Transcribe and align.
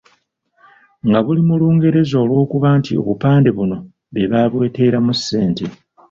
Nga 1.07 1.19
buli 1.25 1.41
mu 1.47 1.55
Lungereza 1.61 2.15
olw'okuba 2.23 2.69
nti 2.79 2.91
obupande 3.01 3.49
buno 3.57 3.77
be 4.13 4.23
babweteeramu 4.31 5.11
ssente. 5.17 5.65